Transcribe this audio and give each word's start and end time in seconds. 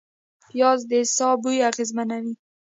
پیاز 0.49 0.79
د 0.89 0.91
ساه 1.15 1.35
بوی 1.41 1.57
اغېزمنوي 1.69 2.33